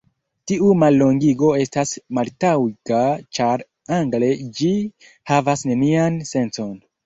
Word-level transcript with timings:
Tiu 0.51 0.69
mallongigo 0.83 1.51
estas 1.65 1.91
maltaŭga 2.19 3.03
ĉar 3.41 3.67
angle 4.01 4.33
ĝi 4.63 4.73
havas 5.35 5.67
nenian 5.71 6.23
sencon. 6.35 6.77